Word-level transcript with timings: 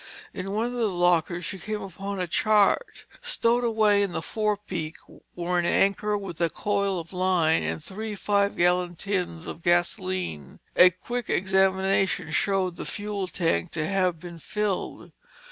In 0.33 0.49
one 0.49 0.65
of 0.65 0.71
the 0.71 0.89
lockers 0.89 1.45
she 1.45 1.59
came 1.59 1.83
upon 1.83 2.19
a 2.19 2.25
chart. 2.25 3.05
Stowed 3.21 3.63
up 3.63 3.87
in 3.93 4.13
the 4.13 4.21
forepeak 4.23 4.95
were 5.35 5.59
an 5.59 5.65
anchor 5.65 6.17
with 6.17 6.41
a 6.41 6.49
coil 6.49 6.97
of 6.99 7.13
line 7.13 7.61
and 7.61 7.83
three 7.83 8.15
five 8.15 8.57
gallon 8.57 8.95
tins 8.95 9.45
of 9.45 9.61
gasoline. 9.61 10.59
A 10.75 10.89
quick 10.89 11.29
examination 11.29 12.31
showed 12.31 12.77
the 12.77 12.85
fuel 12.85 13.27
tank 13.27 13.69
to 13.73 13.85
have 13.85 14.19
been 14.19 14.39
filled. 14.39 15.11